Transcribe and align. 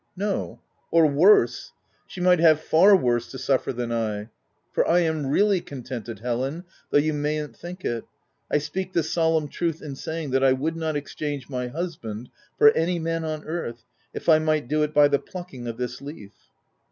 "No— 0.27 0.59
or 0.91 1.05
worse. 1.05 1.73
She 2.07 2.19
might 2.19 2.39
have 2.39 2.59
far 2.59 2.95
worse 2.97 3.29
to 3.29 3.37
suffer 3.37 3.71
than 3.71 3.91
I— 3.91 4.29
for 4.73 4.87
I 4.89 5.01
am 5.01 5.27
really 5.27 5.61
contented, 5.61 6.17
Helen, 6.21 6.63
though 6.89 6.97
you 6.97 7.13
mayn't 7.13 7.55
think 7.55 7.85
it: 7.85 8.03
I 8.49 8.57
speak 8.57 8.93
the 8.93 9.03
solemn 9.03 9.47
truth 9.47 9.79
in 9.79 9.95
saying 9.95 10.31
that 10.31 10.43
I 10.43 10.53
would 10.53 10.75
not 10.75 10.95
ex 10.95 11.13
change 11.13 11.49
my 11.49 11.67
husband 11.67 12.31
for 12.57 12.71
any 12.71 12.97
man 12.97 13.23
on 13.23 13.43
earth, 13.45 13.83
if 14.11 14.27
I 14.27 14.39
might 14.39 14.67
do 14.67 14.81
it 14.81 14.91
by 14.91 15.07
the 15.07 15.19
plucking 15.19 15.67
of 15.67 15.77
this 15.77 16.01
leaf." 16.01 16.31